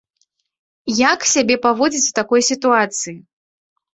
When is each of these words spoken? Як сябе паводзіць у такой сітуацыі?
Як 1.13 1.27
сябе 1.33 1.55
паводзіць 1.67 2.09
у 2.13 2.15
такой 2.21 2.41
сітуацыі? 2.49 3.13